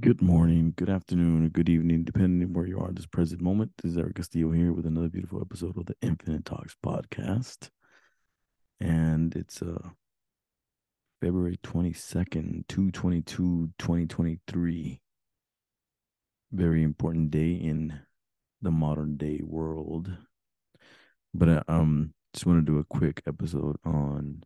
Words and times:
Good 0.00 0.22
morning, 0.22 0.72
good 0.76 0.88
afternoon, 0.88 1.44
or 1.44 1.48
good 1.50 1.68
evening, 1.68 2.04
depending 2.04 2.48
on 2.48 2.54
where 2.54 2.66
you 2.66 2.78
are 2.78 2.88
at 2.88 2.96
this 2.96 3.04
present 3.04 3.42
moment. 3.42 3.72
This 3.82 3.92
is 3.92 3.98
Eric 3.98 4.14
Castillo 4.14 4.50
here 4.50 4.72
with 4.72 4.86
another 4.86 5.10
beautiful 5.10 5.42
episode 5.42 5.76
of 5.76 5.84
the 5.84 5.94
Infinite 6.00 6.46
Talks 6.46 6.74
podcast. 6.82 7.68
And 8.80 9.36
it's 9.36 9.60
uh 9.60 9.90
February 11.20 11.58
22nd, 11.62 12.66
222, 12.66 13.72
2023. 13.78 15.00
Very 16.50 16.82
important 16.82 17.30
day 17.30 17.52
in 17.52 18.00
the 18.62 18.70
modern 18.70 19.18
day 19.18 19.40
world. 19.44 20.10
But 21.34 21.48
I 21.50 21.62
um 21.68 22.14
just 22.32 22.46
want 22.46 22.64
to 22.64 22.72
do 22.72 22.78
a 22.78 22.84
quick 22.84 23.22
episode 23.26 23.76
on 23.84 24.44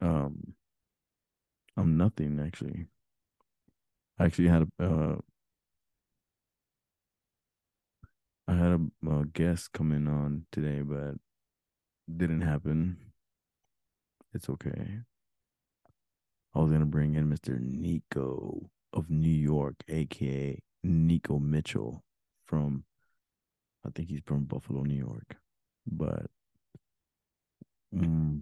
um 0.00 0.54
on 1.76 1.98
nothing 1.98 2.40
actually. 2.40 2.86
I 4.18 4.24
actually 4.24 4.48
had 4.48 4.68
a 4.78 4.84
uh, 4.84 5.16
I 8.48 8.54
had 8.54 8.72
a, 8.72 9.10
a 9.10 9.24
guest 9.26 9.72
coming 9.72 10.06
on 10.06 10.46
today, 10.52 10.80
but 10.82 11.16
didn't 12.14 12.42
happen. 12.42 12.98
It's 14.32 14.48
okay. 14.48 15.00
I 16.54 16.58
was 16.58 16.70
gonna 16.70 16.86
bring 16.86 17.14
in 17.14 17.28
Mr. 17.28 17.60
Nico 17.60 18.70
of 18.92 19.10
New 19.10 19.28
York, 19.28 19.76
aka 19.88 20.58
Nico 20.82 21.38
Mitchell 21.38 22.02
from 22.46 22.84
I 23.84 23.90
think 23.94 24.08
he's 24.08 24.22
from 24.24 24.44
Buffalo, 24.44 24.82
New 24.82 24.94
York. 24.96 25.36
But 25.86 26.26
mm, 27.94 28.40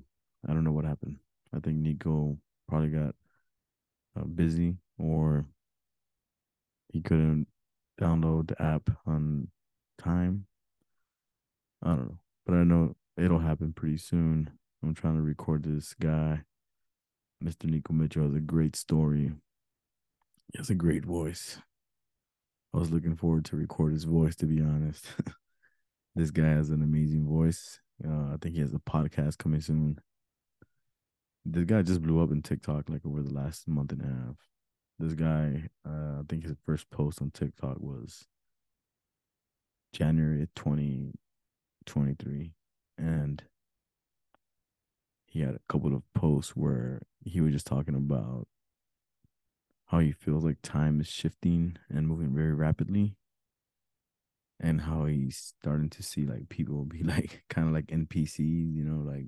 I 0.48 0.52
don't 0.52 0.64
know 0.64 0.72
what 0.72 0.84
happened. 0.84 1.18
I 1.54 1.60
think 1.60 1.78
Nico 1.78 2.38
probably 2.68 2.88
got 2.90 3.14
uh, 4.16 4.24
busy 4.24 4.76
or 4.98 5.46
he 6.94 7.00
couldn't 7.00 7.48
download 8.00 8.46
the 8.46 8.62
app 8.62 8.88
on 9.04 9.48
time. 9.98 10.46
I 11.82 11.88
don't 11.88 12.06
know, 12.06 12.18
but 12.46 12.54
I 12.54 12.62
know 12.62 12.94
it'll 13.16 13.40
happen 13.40 13.72
pretty 13.72 13.96
soon. 13.96 14.50
I'm 14.80 14.94
trying 14.94 15.16
to 15.16 15.22
record 15.22 15.64
this 15.64 15.92
guy. 16.00 16.42
Mr. 17.42 17.64
Nico 17.64 17.92
Mitchell 17.92 18.22
has 18.22 18.34
a 18.34 18.40
great 18.40 18.76
story. 18.76 19.32
He 20.52 20.58
has 20.58 20.70
a 20.70 20.74
great 20.76 21.04
voice. 21.04 21.58
I 22.72 22.78
was 22.78 22.92
looking 22.92 23.16
forward 23.16 23.44
to 23.46 23.56
record 23.56 23.92
his 23.92 24.04
voice, 24.04 24.36
to 24.36 24.46
be 24.46 24.60
honest. 24.60 25.04
this 26.14 26.30
guy 26.30 26.46
has 26.46 26.70
an 26.70 26.80
amazing 26.80 27.26
voice. 27.26 27.80
Uh, 28.06 28.34
I 28.34 28.36
think 28.40 28.54
he 28.54 28.60
has 28.60 28.72
a 28.72 28.78
podcast 28.78 29.38
coming 29.38 29.60
soon. 29.60 29.98
This 31.44 31.64
guy 31.64 31.82
just 31.82 32.02
blew 32.02 32.22
up 32.22 32.30
in 32.30 32.40
TikTok 32.40 32.88
like 32.88 33.04
over 33.04 33.20
the 33.20 33.34
last 33.34 33.66
month 33.66 33.90
and 33.90 34.02
a 34.02 34.06
half. 34.06 34.36
This 34.98 35.14
guy, 35.14 35.68
uh, 35.86 36.20
I 36.20 36.22
think 36.28 36.44
his 36.44 36.56
first 36.64 36.90
post 36.90 37.20
on 37.20 37.30
TikTok 37.30 37.80
was 37.80 38.26
January 39.92 40.48
2023. 40.54 42.54
And 42.96 43.42
he 45.26 45.40
had 45.40 45.56
a 45.56 45.60
couple 45.68 45.94
of 45.94 46.02
posts 46.14 46.54
where 46.54 47.02
he 47.24 47.40
was 47.40 47.52
just 47.52 47.66
talking 47.66 47.96
about 47.96 48.46
how 49.86 49.98
he 49.98 50.12
feels 50.12 50.44
like 50.44 50.58
time 50.62 51.00
is 51.00 51.08
shifting 51.08 51.76
and 51.88 52.06
moving 52.06 52.34
very 52.34 52.54
rapidly 52.54 53.16
and 54.60 54.82
how 54.82 55.06
he's 55.06 55.54
starting 55.60 55.90
to 55.90 56.02
see 56.02 56.24
like 56.24 56.48
people 56.48 56.84
be 56.84 57.02
like 57.02 57.44
kind 57.50 57.68
of 57.68 57.74
like 57.74 57.86
npcs 57.86 58.38
you 58.38 58.84
know 58.84 59.02
like 59.02 59.26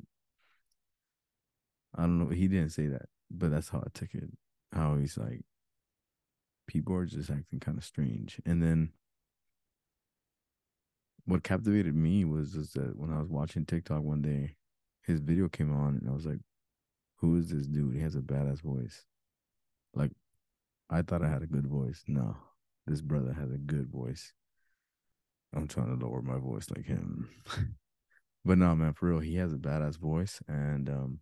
i 1.94 2.02
don't 2.02 2.18
know 2.18 2.28
he 2.28 2.48
didn't 2.48 2.70
say 2.70 2.86
that 2.86 3.06
but 3.30 3.50
that's 3.50 3.68
how 3.68 3.78
i 3.78 3.88
took 3.92 4.14
it 4.14 4.30
how 4.72 4.96
he's 4.96 5.18
like 5.18 5.42
people 6.66 6.94
are 6.94 7.06
just 7.06 7.30
acting 7.30 7.60
kind 7.60 7.78
of 7.78 7.84
strange 7.84 8.40
and 8.44 8.62
then 8.62 8.90
what 11.24 11.42
captivated 11.42 11.94
me 11.94 12.24
was 12.24 12.54
is 12.54 12.72
that 12.72 12.96
when 12.96 13.12
i 13.12 13.18
was 13.18 13.28
watching 13.28 13.64
tiktok 13.64 14.02
one 14.02 14.22
day 14.22 14.54
his 15.02 15.20
video 15.20 15.48
came 15.48 15.72
on 15.72 15.98
and 16.00 16.08
i 16.08 16.12
was 16.12 16.26
like 16.26 16.40
who 17.16 17.36
is 17.36 17.50
this 17.50 17.66
dude 17.66 17.94
he 17.94 18.00
has 18.00 18.14
a 18.14 18.20
badass 18.20 18.60
voice 18.60 19.04
like 19.94 20.12
I 20.88 21.02
thought 21.02 21.22
I 21.22 21.28
had 21.28 21.42
a 21.42 21.46
good 21.46 21.66
voice. 21.66 22.04
No, 22.06 22.36
this 22.86 23.00
brother 23.00 23.32
has 23.32 23.50
a 23.50 23.58
good 23.58 23.88
voice. 23.88 24.32
I'm 25.54 25.66
trying 25.66 25.98
to 25.98 26.04
lower 26.04 26.22
my 26.22 26.38
voice 26.38 26.68
like 26.74 26.86
him. 26.86 27.28
but 28.44 28.58
no, 28.58 28.74
man, 28.76 28.92
for 28.92 29.08
real, 29.08 29.20
he 29.20 29.36
has 29.36 29.52
a 29.52 29.56
badass 29.56 29.98
voice. 29.98 30.40
And 30.46 30.88
um, 30.88 31.20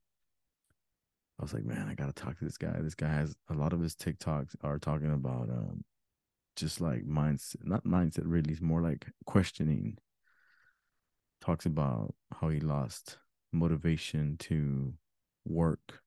I 1.38 1.42
was 1.42 1.52
like, 1.52 1.64
man, 1.64 1.88
I 1.88 1.94
gotta 1.94 2.12
talk 2.12 2.38
to 2.38 2.44
this 2.44 2.58
guy. 2.58 2.76
This 2.80 2.94
guy 2.94 3.08
has 3.08 3.34
a 3.50 3.54
lot 3.54 3.72
of 3.72 3.80
his 3.80 3.94
TikToks 3.94 4.54
are 4.62 4.78
talking 4.78 5.12
about 5.12 5.48
um 5.50 5.84
just 6.56 6.80
like 6.80 7.04
mindset, 7.04 7.64
not 7.64 7.84
mindset 7.84 8.22
really, 8.24 8.52
it's 8.52 8.60
more 8.62 8.80
like 8.82 9.06
questioning. 9.26 9.98
Talks 11.40 11.66
about 11.66 12.14
how 12.40 12.48
he 12.48 12.60
lost 12.60 13.18
motivation 13.52 14.36
to 14.38 14.94
work. 15.44 16.00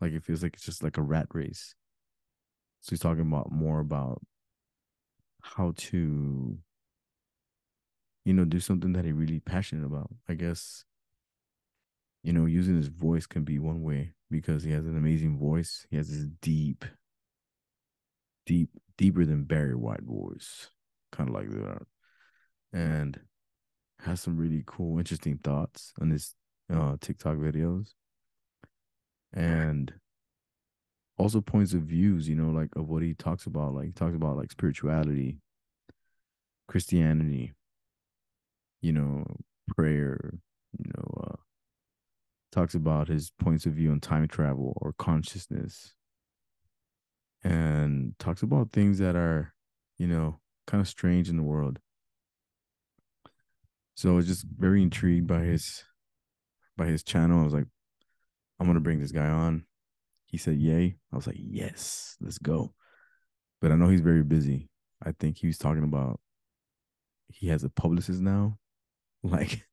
Like 0.00 0.12
it 0.12 0.22
feels 0.22 0.42
like 0.42 0.54
it's 0.54 0.64
just 0.64 0.82
like 0.82 0.96
a 0.96 1.02
rat 1.02 1.26
race 1.34 1.74
so 2.80 2.90
he's 2.90 3.00
talking 3.00 3.22
about 3.22 3.52
more 3.52 3.80
about 3.80 4.22
how 5.42 5.72
to, 5.76 6.58
you 8.24 8.32
know, 8.32 8.44
do 8.44 8.60
something 8.60 8.92
that 8.92 9.04
he 9.04 9.12
really 9.12 9.40
passionate 9.40 9.84
about. 9.84 10.10
I 10.28 10.34
guess, 10.34 10.84
you 12.22 12.32
know, 12.32 12.46
using 12.46 12.76
his 12.76 12.88
voice 12.88 13.26
can 13.26 13.44
be 13.44 13.58
one 13.58 13.82
way 13.82 14.12
because 14.30 14.62
he 14.62 14.70
has 14.72 14.84
an 14.86 14.96
amazing 14.96 15.38
voice. 15.38 15.86
He 15.90 15.96
has 15.96 16.08
this 16.08 16.26
deep, 16.40 16.84
deep, 18.46 18.70
deeper 18.98 19.24
than 19.24 19.44
Barry 19.44 19.74
White 19.74 20.02
voice, 20.02 20.70
kind 21.12 21.28
of 21.28 21.34
like 21.34 21.50
that, 21.50 21.82
and 22.72 23.18
has 24.00 24.20
some 24.20 24.36
really 24.36 24.62
cool, 24.66 24.98
interesting 24.98 25.38
thoughts 25.38 25.92
on 26.00 26.10
his 26.10 26.34
uh, 26.72 26.96
TikTok 27.00 27.36
videos. 27.36 27.92
And 29.32 29.92
also 31.18 31.40
points 31.40 31.74
of 31.74 31.82
views, 31.82 32.28
you 32.28 32.34
know, 32.34 32.50
like 32.50 32.74
of 32.76 32.88
what 32.88 33.02
he 33.02 33.14
talks 33.14 33.46
about. 33.46 33.74
Like 33.74 33.86
he 33.86 33.92
talks 33.92 34.16
about 34.16 34.36
like 34.36 34.50
spirituality, 34.50 35.38
Christianity, 36.66 37.52
you 38.80 38.92
know, 38.92 39.24
prayer, 39.68 40.32
you 40.78 40.90
know, 40.96 41.24
uh 41.24 41.36
talks 42.52 42.74
about 42.74 43.08
his 43.08 43.32
points 43.38 43.66
of 43.66 43.74
view 43.74 43.90
on 43.90 44.00
time 44.00 44.28
travel 44.28 44.76
or 44.80 44.92
consciousness. 44.92 45.94
And 47.42 48.14
talks 48.18 48.42
about 48.42 48.72
things 48.72 48.98
that 48.98 49.16
are, 49.16 49.54
you 49.96 50.06
know, 50.06 50.40
kind 50.66 50.80
of 50.80 50.88
strange 50.88 51.28
in 51.28 51.36
the 51.36 51.42
world. 51.42 51.78
So 53.94 54.10
I 54.10 54.14
was 54.14 54.26
just 54.26 54.44
very 54.58 54.82
intrigued 54.82 55.26
by 55.26 55.40
his 55.40 55.84
by 56.76 56.86
his 56.86 57.02
channel. 57.02 57.40
I 57.40 57.44
was 57.44 57.54
like, 57.54 57.66
I'm 58.58 58.66
gonna 58.66 58.80
bring 58.80 59.00
this 59.00 59.12
guy 59.12 59.26
on 59.26 59.64
he 60.30 60.38
said, 60.38 60.58
Yay. 60.58 60.96
I 61.12 61.16
was 61.16 61.26
like, 61.26 61.38
Yes, 61.38 62.16
let's 62.20 62.38
go. 62.38 62.72
But 63.60 63.72
I 63.72 63.74
know 63.74 63.88
he's 63.88 64.00
very 64.00 64.22
busy. 64.22 64.70
I 65.04 65.12
think 65.12 65.38
he 65.38 65.48
was 65.48 65.58
talking 65.58 65.82
about 65.82 66.20
he 67.28 67.48
has 67.48 67.64
a 67.64 67.68
publicist 67.68 68.20
now. 68.20 68.58
Like, 69.22 69.66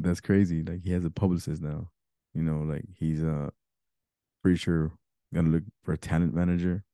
that's 0.00 0.20
crazy. 0.20 0.62
Like, 0.62 0.82
he 0.82 0.92
has 0.92 1.04
a 1.04 1.10
publicist 1.10 1.62
now. 1.62 1.90
You 2.34 2.42
know, 2.42 2.60
like, 2.60 2.84
he's 2.96 3.22
uh, 3.22 3.50
pretty 4.42 4.58
sure 4.58 4.92
gonna 5.32 5.48
look 5.48 5.64
for 5.82 5.92
a 5.92 5.98
talent 5.98 6.34
manager. 6.34 6.84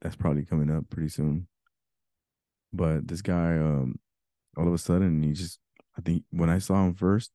That's 0.00 0.16
probably 0.16 0.44
coming 0.44 0.70
up 0.70 0.90
pretty 0.90 1.08
soon. 1.08 1.48
But 2.72 3.08
this 3.08 3.22
guy, 3.22 3.56
um, 3.56 3.98
all 4.56 4.68
of 4.68 4.74
a 4.74 4.78
sudden, 4.78 5.22
he 5.22 5.32
just, 5.32 5.58
I 5.96 6.00
think 6.00 6.24
when 6.30 6.50
I 6.50 6.58
saw 6.58 6.84
him 6.84 6.94
first, 6.94 7.30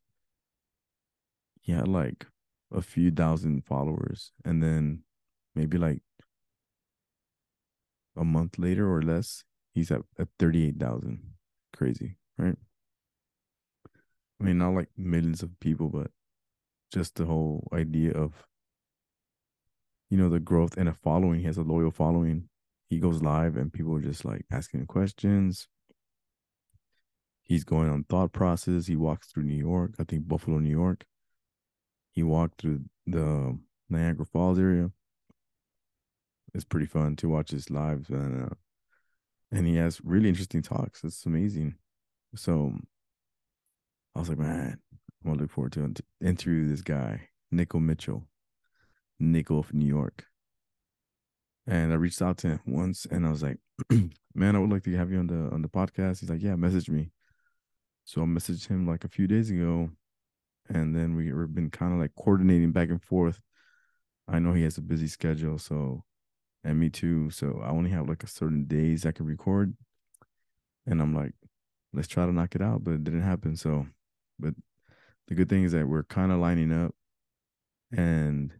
he 1.61 1.71
had 1.71 1.87
like 1.87 2.27
a 2.71 2.81
few 2.81 3.09
thousand 3.11 3.65
followers 3.65 4.31
and 4.43 4.61
then 4.61 5.03
maybe 5.55 5.77
like 5.77 6.01
a 8.17 8.23
month 8.23 8.59
later 8.59 8.91
or 8.91 9.01
less 9.01 9.43
he's 9.73 9.91
at, 9.91 10.01
at 10.19 10.27
38,000 10.39 11.21
crazy 11.75 12.17
right 12.37 12.57
i 14.43 14.47
mean 14.47 14.57
not 14.57 14.73
like 14.73 14.89
millions 14.97 15.41
of 15.41 15.59
people 15.59 15.89
but 15.89 16.11
just 16.91 17.15
the 17.15 17.25
whole 17.25 17.67
idea 17.73 18.11
of 18.11 18.45
you 20.09 20.17
know 20.17 20.29
the 20.29 20.39
growth 20.39 20.77
and 20.77 20.89
a 20.89 20.93
following 20.93 21.39
he 21.39 21.45
has 21.45 21.57
a 21.57 21.63
loyal 21.63 21.91
following 21.91 22.49
he 22.89 22.99
goes 22.99 23.21
live 23.21 23.55
and 23.55 23.73
people 23.73 23.95
are 23.95 24.01
just 24.01 24.23
like 24.25 24.45
asking 24.51 24.85
questions 24.85 25.67
he's 27.41 27.63
going 27.63 27.89
on 27.89 28.03
thought 28.03 28.31
process 28.31 28.87
he 28.87 28.95
walks 28.95 29.27
through 29.27 29.43
new 29.43 29.55
york 29.55 29.93
i 29.99 30.03
think 30.03 30.27
buffalo 30.27 30.59
new 30.59 30.69
york 30.69 31.05
he 32.13 32.21
walked 32.21 32.61
through 32.61 32.81
the 33.07 33.57
Niagara 33.89 34.25
Falls 34.25 34.59
area. 34.59 34.91
It's 36.53 36.63
pretty 36.63 36.85
fun 36.85 37.15
to 37.17 37.29
watch 37.29 37.51
his 37.51 37.69
lives 37.69 38.09
and 38.09 38.43
uh, 38.43 38.55
and 39.51 39.67
he 39.67 39.75
has 39.75 40.01
really 40.03 40.29
interesting 40.29 40.61
talks. 40.61 41.03
It's 41.03 41.25
amazing. 41.25 41.75
So 42.35 42.73
I 44.15 44.19
was 44.19 44.29
like, 44.29 44.37
man, 44.37 44.79
I'm 44.91 45.31
gonna 45.31 45.41
look 45.41 45.51
forward 45.51 45.73
to 45.73 45.93
interview 46.21 46.67
this 46.67 46.81
guy, 46.81 47.29
Nico 47.51 47.79
Mitchell, 47.79 48.27
Nico 49.19 49.57
of 49.57 49.73
New 49.73 49.85
York. 49.85 50.25
And 51.65 51.91
I 51.91 51.95
reached 51.95 52.21
out 52.21 52.37
to 52.39 52.49
him 52.49 52.59
once 52.67 53.05
and 53.09 53.25
I 53.25 53.29
was 53.29 53.41
like, 53.41 53.57
man, 54.35 54.55
I 54.55 54.59
would 54.59 54.69
like 54.69 54.83
to 54.83 54.95
have 54.95 55.11
you 55.11 55.19
on 55.19 55.27
the 55.27 55.49
on 55.53 55.61
the 55.61 55.69
podcast. 55.69 56.19
He's 56.19 56.29
like, 56.29 56.43
yeah, 56.43 56.55
message 56.55 56.89
me. 56.89 57.11
So 58.05 58.21
I 58.21 58.25
messaged 58.25 58.67
him 58.67 58.85
like 58.85 59.03
a 59.03 59.09
few 59.09 59.27
days 59.27 59.49
ago. 59.49 59.89
And 60.69 60.95
then 60.95 61.15
we, 61.15 61.31
we've 61.33 61.53
been 61.53 61.69
kind 61.69 61.93
of 61.93 61.99
like 61.99 62.11
coordinating 62.15 62.71
back 62.71 62.89
and 62.89 63.01
forth. 63.01 63.39
I 64.27 64.39
know 64.39 64.53
he 64.53 64.63
has 64.63 64.77
a 64.77 64.81
busy 64.81 65.07
schedule, 65.07 65.57
so 65.57 66.03
and 66.63 66.79
me 66.79 66.89
too. 66.89 67.29
So 67.29 67.61
I 67.63 67.69
only 67.69 67.89
have 67.91 68.07
like 68.07 68.23
a 68.23 68.27
certain 68.27 68.65
days 68.65 69.05
I 69.05 69.11
can 69.11 69.25
record. 69.25 69.75
And 70.85 71.01
I'm 71.01 71.13
like, 71.15 71.33
let's 71.93 72.07
try 72.07 72.25
to 72.25 72.31
knock 72.31 72.55
it 72.55 72.61
out, 72.61 72.83
but 72.83 72.91
it 72.91 73.03
didn't 73.03 73.21
happen. 73.21 73.55
So, 73.55 73.85
but 74.43 74.53
the 75.27 75.35
good 75.35 75.49
thing 75.49 75.63
is 75.63 75.71
that 75.71 75.87
we're 75.87 76.03
kind 76.03 76.31
of 76.31 76.39
lining 76.39 76.71
up 76.71 76.93
and, 77.95 78.51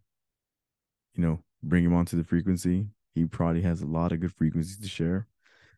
you 1.14 1.22
know, 1.22 1.40
bring 1.62 1.84
him 1.84 1.94
onto 1.94 2.16
the 2.16 2.24
frequency. 2.24 2.88
He 3.14 3.26
probably 3.26 3.62
has 3.62 3.82
a 3.82 3.86
lot 3.86 4.12
of 4.12 4.22
good 4.22 4.34
frequencies 4.34 4.80
to 4.80 4.88
share 4.88 5.28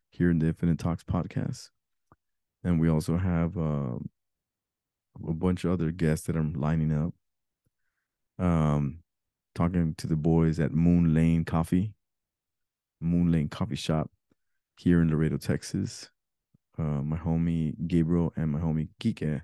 here 0.09 0.29
in 0.29 0.39
the 0.39 0.47
Infinite 0.47 0.79
Talks 0.79 1.03
podcast. 1.03 1.69
And 2.63 2.79
we 2.79 2.89
also 2.89 3.17
have 3.17 3.57
uh, 3.57 3.97
a 5.27 5.33
bunch 5.33 5.65
of 5.65 5.71
other 5.71 5.91
guests 5.91 6.27
that 6.27 6.35
I'm 6.35 6.53
lining 6.53 6.93
up. 6.93 7.13
Um, 8.37 8.99
talking 9.53 9.95
to 9.97 10.07
the 10.07 10.15
boys 10.15 10.59
at 10.59 10.71
Moonlane 10.71 11.45
Coffee, 11.45 11.93
Moonlane 13.01 13.49
Coffee 13.49 13.75
Shop 13.75 14.11
here 14.77 15.01
in 15.01 15.09
Laredo, 15.09 15.37
Texas. 15.37 16.09
Uh, 16.77 17.01
my 17.01 17.17
homie 17.17 17.73
Gabriel 17.87 18.33
and 18.35 18.51
my 18.51 18.59
homie 18.59 18.89
Kike 18.99 19.41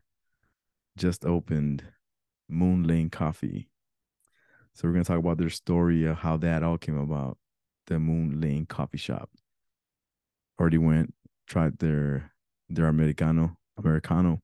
just 0.98 1.26
opened 1.26 1.84
Moonlane 2.52 3.12
Coffee. 3.12 3.70
So 4.74 4.88
we're 4.88 4.94
gonna 4.94 5.06
talk 5.06 5.20
about 5.20 5.38
their 5.38 5.50
story 5.50 6.06
of 6.06 6.18
how 6.18 6.38
that 6.38 6.64
all 6.64 6.78
came 6.78 6.98
about. 6.98 7.38
The 7.88 7.96
Moonlane 7.96 8.68
Coffee 8.68 8.98
Shop. 8.98 9.30
Already 10.60 10.78
went, 10.78 11.14
tried 11.48 11.80
their 11.80 12.32
their 12.70 12.88
Americano, 12.88 13.58
Americano. 13.78 14.42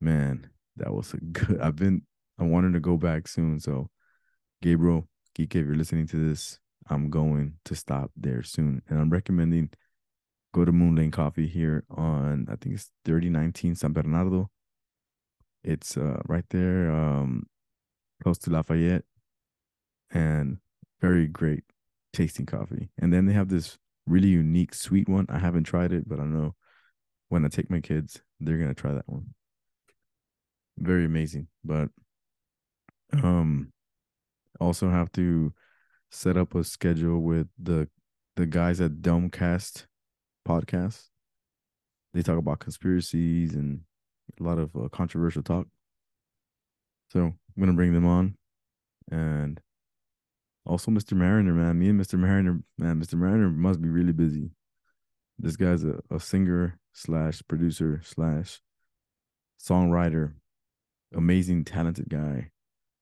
Man, 0.00 0.50
that 0.76 0.92
was 0.92 1.14
a 1.14 1.18
good. 1.18 1.60
I've 1.60 1.76
been 1.76 2.02
I 2.38 2.44
wanted 2.44 2.72
to 2.74 2.80
go 2.80 2.96
back 2.96 3.28
soon. 3.28 3.60
So 3.60 3.90
Gabriel, 4.62 5.08
Kike, 5.36 5.56
if 5.56 5.66
you're 5.66 5.74
listening 5.74 6.06
to 6.08 6.28
this, 6.28 6.58
I'm 6.88 7.10
going 7.10 7.54
to 7.64 7.74
stop 7.74 8.10
there 8.16 8.42
soon. 8.42 8.82
And 8.88 8.98
I'm 8.98 9.10
recommending 9.10 9.70
go 10.54 10.64
to 10.64 10.72
Moonlane 10.72 11.12
Coffee 11.12 11.46
here 11.46 11.84
on 11.90 12.46
I 12.48 12.56
think 12.56 12.76
it's 12.76 12.90
3019 13.04 13.74
San 13.74 13.92
Bernardo. 13.92 14.50
It's 15.64 15.96
uh, 15.96 16.20
right 16.26 16.44
there, 16.50 16.90
um, 16.90 17.46
close 18.22 18.38
to 18.38 18.50
Lafayette, 18.50 19.04
and 20.10 20.58
very 21.00 21.26
great 21.26 21.64
tasting 22.12 22.46
coffee. 22.46 22.90
And 22.98 23.12
then 23.12 23.26
they 23.26 23.32
have 23.32 23.48
this 23.48 23.78
really 24.06 24.28
unique 24.28 24.74
sweet 24.74 25.08
one. 25.08 25.26
I 25.28 25.38
haven't 25.38 25.64
tried 25.64 25.92
it, 25.92 26.08
but 26.08 26.20
I 26.20 26.24
know 26.24 26.54
when 27.28 27.44
I 27.44 27.48
take 27.48 27.70
my 27.70 27.80
kids, 27.80 28.22
they're 28.40 28.58
gonna 28.58 28.74
try 28.74 28.92
that 28.92 29.08
one. 29.08 29.34
Very 30.78 31.04
amazing. 31.04 31.48
But 31.64 31.90
um 33.22 33.72
also 34.60 34.90
have 34.90 35.10
to 35.12 35.52
set 36.10 36.36
up 36.36 36.54
a 36.54 36.64
schedule 36.64 37.20
with 37.20 37.48
the 37.58 37.88
the 38.36 38.46
guys 38.46 38.80
at 38.80 39.02
Domecast 39.02 39.86
podcast. 40.46 41.08
They 42.14 42.22
talk 42.22 42.38
about 42.38 42.60
conspiracies 42.60 43.54
and 43.54 43.80
a 44.38 44.42
lot 44.42 44.58
of 44.58 44.70
uh, 44.76 44.88
controversial 44.88 45.42
talk. 45.42 45.66
So 47.10 47.20
I'm 47.20 47.34
gonna 47.58 47.72
bring 47.72 47.94
them 47.94 48.06
on, 48.06 48.36
and 49.10 49.60
also 50.66 50.90
Mr. 50.90 51.14
Mariner, 51.14 51.52
man. 51.52 51.78
Me 51.78 51.88
and 51.88 52.00
Mr. 52.00 52.18
Mariner, 52.18 52.60
man. 52.76 53.00
Mr. 53.00 53.14
Mariner 53.14 53.50
must 53.50 53.80
be 53.80 53.88
really 53.88 54.12
busy. 54.12 54.50
This 55.38 55.56
guy's 55.56 55.84
a, 55.84 56.00
a 56.10 56.20
singer 56.20 56.78
slash 56.92 57.42
producer 57.48 58.00
slash 58.04 58.60
songwriter, 59.60 60.34
amazing, 61.14 61.64
talented 61.64 62.08
guy. 62.08 62.50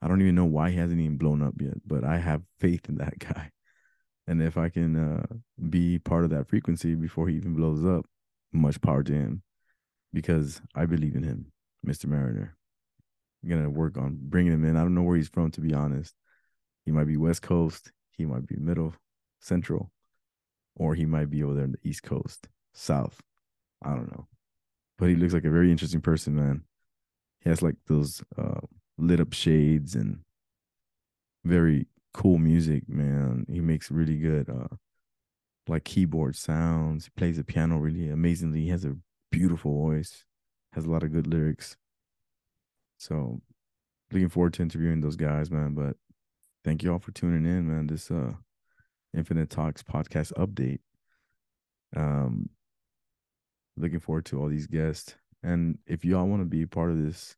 I 0.03 0.09
don't 0.09 0.21
even 0.21 0.35
know 0.35 0.45
why 0.45 0.71
he 0.71 0.77
hasn't 0.77 1.01
even 1.01 1.17
blown 1.17 1.43
up 1.43 1.55
yet, 1.61 1.79
but 1.87 2.05
I 2.05 2.19
have 2.19 2.43
faith 2.61 2.89
in 2.89 2.97
that 2.97 3.19
guy. 3.19 3.51
And 4.29 4.43
if 4.43 4.57
I 4.59 4.69
can 4.69 4.97
uh, 4.97 5.27
be 5.71 5.99
part 5.99 6.25
of 6.25 6.31
that 6.31 6.49
frequency 6.49 6.95
before 6.95 7.29
he 7.29 7.37
even 7.37 7.55
blows 7.55 7.85
up, 7.85 8.07
much 8.53 8.81
power 8.81 9.03
to 9.03 9.13
him 9.13 9.43
because 10.13 10.61
I 10.75 10.87
believe 10.87 11.15
in 11.15 11.23
him, 11.23 11.53
Mr. 11.87 12.07
Mariner. 12.07 12.57
I'm 13.45 13.63
to 13.63 13.71
work 13.71 13.97
on 13.97 14.19
bringing 14.21 14.53
him 14.53 14.65
in. 14.65 14.77
I 14.77 14.81
don't 14.81 14.95
know 14.95 15.03
where 15.03 15.17
he's 15.17 15.29
from, 15.29 15.51
to 15.53 15.61
be 15.61 15.73
honest. 15.73 16.15
He 16.85 16.91
might 16.91 17.07
be 17.07 17.17
West 17.17 17.43
Coast, 17.43 17.93
he 18.13 18.25
might 18.25 18.47
be 18.47 18.57
Middle, 18.57 18.95
Central, 19.41 19.91
or 20.75 20.95
he 20.95 21.07
might 21.07 21.31
be 21.31 21.43
over 21.43 21.55
there 21.55 21.65
in 21.65 21.73
the 21.73 21.89
East 21.89 22.03
Coast, 22.03 22.49
South. 22.73 23.21
I 23.83 23.91
don't 23.91 24.11
know. 24.11 24.27
But 24.99 25.11
he 25.11 25.17
looks 25.17 25.35
like 25.35 25.45
a 25.45 25.51
very 25.51 25.71
interesting 25.71 26.01
person, 26.01 26.35
man. 26.35 26.63
He 27.41 27.51
has 27.51 27.63
like 27.63 27.77
those 27.87 28.23
uh, 28.37 28.61
lit 28.99 29.21
up 29.21 29.33
shades 29.33 29.95
and 29.95 30.21
very 31.45 31.87
cool 32.15 32.39
music, 32.39 32.89
man. 32.89 33.47
He 33.49 33.61
makes 33.61 33.91
really 33.91 34.17
good 34.17 34.49
uh 34.49 34.75
like 35.69 35.85
keyboard 35.85 36.37
sounds. 36.37 37.07
He 37.07 37.11
plays 37.17 37.37
the 37.37 37.45
piano 37.45 37.79
really 37.79 38.09
amazingly. 38.09 38.63
He 38.63 38.69
has 38.69 38.85
a 38.85 38.97
beautiful 39.39 39.73
voice, 39.73 40.25
has 40.73 40.87
a 40.87 40.91
lot 40.91 41.03
of 41.03 41.13
good 41.13 41.27
lyrics. 41.27 41.77
So 42.97 43.43
looking 44.11 44.31
forward 44.31 44.55
to 44.55 44.63
interviewing 44.63 45.03
those 45.03 45.17
guys, 45.17 45.51
man. 45.51 45.75
But 45.75 45.97
thank 46.65 46.83
you 46.83 46.93
all 46.93 46.99
for 46.99 47.13
tuning 47.13 47.45
in, 47.45 47.69
man. 47.69 47.87
This 47.87 48.11
uh 48.11 48.33
Infinite 49.15 49.51
Talks 49.51 49.83
podcast 49.83 50.33
update. 50.35 50.81
Um 51.95 52.49
looking 53.77 54.01
forward 54.01 54.25
to 54.27 54.41
all 54.41 54.49
these 54.49 54.67
guests. 54.67 55.17
And 55.43 55.79
if 55.87 56.03
y'all 56.03 56.27
want 56.27 56.41
to 56.41 56.47
be 56.47 56.65
part 56.65 56.91
of 56.91 57.03
this 57.03 57.37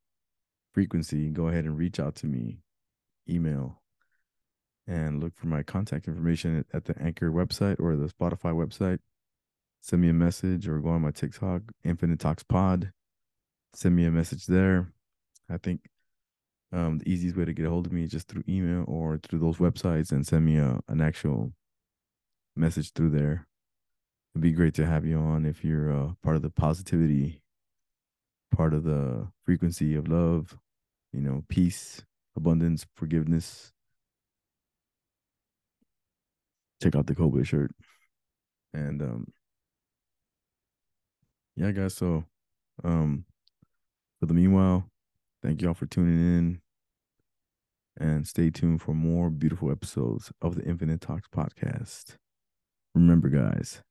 frequency, 0.73 1.29
go 1.31 1.49
ahead 1.49 1.65
and 1.65 1.77
reach 1.77 1.99
out 1.99 2.15
to 2.17 2.27
me. 2.27 2.59
Email 3.29 3.83
and 4.87 5.21
look 5.21 5.35
for 5.35 5.49
my 5.49 5.65
contact 5.65 6.07
information 6.07 6.65
at 6.73 6.85
the 6.85 6.95
Anchor 7.03 7.31
website 7.31 7.81
or 7.81 7.97
the 7.97 8.07
Spotify 8.07 8.55
website. 8.55 9.01
Send 9.81 10.03
me 10.03 10.09
a 10.09 10.15
message 10.15 10.69
or 10.69 10.81
go 10.81 10.91
on 10.91 11.03
my 11.03 11.11
TikTok, 11.11 11.63
Infinite 11.85 12.19
Talks 12.19 12.43
Pod. 12.43 12.93
Send 13.75 13.97
me 13.97 14.05
a 14.05 14.11
message 14.11 14.47
there. 14.47 14.93
I 15.51 15.59
think 15.59 15.81
um, 16.73 16.99
the 16.99 17.11
easiest 17.11 17.37
way 17.37 17.45
to 17.45 17.53
get 17.53 17.67
a 17.67 17.71
hold 17.71 17.87
of 17.87 17.93
me 17.93 18.05
is 18.05 18.11
just 18.11 18.29
through 18.29 18.45
email 18.49 18.85
or 18.87 19.19
through 19.19 19.39
those 19.39 19.57
websites 19.57 20.13
and 20.13 20.27
send 20.27 20.45
me 20.45 20.57
a, 20.59 20.79
an 20.89 21.01
actual 21.01 21.53
message 22.57 22.93
through 22.93 23.11
there. 23.11 23.47
It'd 24.35 24.43
be 24.43 24.53
great 24.53 24.75
to 24.75 24.87
have 24.87 25.07
you 25.07 25.19
on 25.19 25.47
if 25.47 25.65
you're 25.65 25.91
uh, 25.91 26.13
part 26.23 26.37
of 26.37 26.43
the 26.43 26.51
positivity, 26.51 27.41
part 28.55 28.75
of 28.75 28.85
the 28.85 29.29
frequency 29.45 29.95
of 29.95 30.09
love, 30.09 30.59
you 31.13 31.21
know, 31.21 31.45
peace, 31.49 32.03
abundance, 32.37 32.87
forgiveness, 32.95 33.73
check 36.83 36.95
out 36.95 37.07
the 37.07 37.15
Kobe 37.15 37.43
shirt. 37.43 37.71
And 38.75 39.01
um 39.03 39.27
yeah, 41.59 41.73
guys, 41.73 41.95
so 41.95 42.25
um 42.85 43.25
for 44.21 44.27
the 44.27 44.35
meanwhile, 44.35 44.89
thank 45.43 45.63
y'all 45.63 45.75
for 45.75 45.87
tuning 45.87 46.15
in. 46.19 46.61
And 48.01 48.29
stay 48.29 48.51
tuned 48.51 48.81
for 48.81 48.95
more 48.95 49.29
beautiful 49.29 49.73
episodes 49.73 50.31
of 50.41 50.55
the 50.55 50.63
Infinite 50.63 51.01
Talks 51.01 51.27
podcast. 51.27 52.15
Remember, 52.95 53.29
guys, 53.29 53.83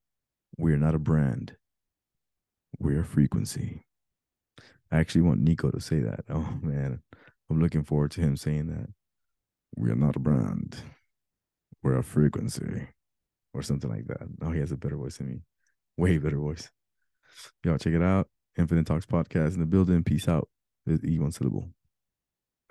we 0.58 0.72
are 0.72 0.78
not 0.78 0.96
a 0.96 1.00
brand. 1.00 1.58
We're 2.80 3.02
a 3.02 3.06
frequency. 3.06 3.84
I 4.90 5.00
actually 5.00 5.24
want 5.24 5.42
Nico 5.42 5.72
to 5.72 5.82
say 5.82 6.00
that. 6.00 6.24
Oh 6.30 6.58
man, 6.62 7.02
I'm 7.50 7.62
looking 7.62 7.84
forward 7.84 8.12
to 8.12 8.22
him 8.22 8.38
saying 8.38 8.68
that. 8.68 8.88
We 9.76 9.90
are 9.92 9.96
not 9.96 10.16
a 10.16 10.20
brand 10.20 10.78
we're 11.84 11.98
a 11.98 12.04
frequency 12.04 12.88
or 13.54 13.62
something 13.62 13.90
like 13.90 14.08
that. 14.08 14.28
Oh, 14.42 14.52
he 14.52 14.60
has 14.60 14.72
a 14.72 14.78
better 14.78 14.98
voice 14.98 15.18
than 15.18 15.28
me. 15.28 15.42
Way 15.98 16.18
better 16.18 16.38
voice. 16.38 16.70
Y'all 17.64 17.78
check 17.78 17.94
it 17.94 18.02
out. 18.02 18.28
Infinite 18.58 18.86
Talks 18.86 19.06
Podcast 19.06 19.54
in 19.54 19.60
the 19.60 19.66
building. 19.66 20.04
Peace 20.04 20.28
out. 20.28 20.50
E 21.04 21.20
one 21.20 21.32
syllable. 21.32 21.70